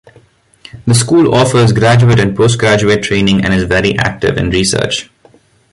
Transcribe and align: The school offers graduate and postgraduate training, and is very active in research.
The 0.87 0.95
school 0.95 1.35
offers 1.35 1.73
graduate 1.73 2.19
and 2.19 2.35
postgraduate 2.35 3.03
training, 3.03 3.45
and 3.45 3.53
is 3.53 3.65
very 3.65 3.95
active 3.99 4.35
in 4.35 4.49
research. 4.49 5.11